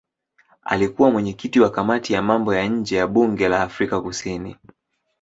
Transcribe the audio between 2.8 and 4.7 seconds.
ya bunge la Afrika Kusini.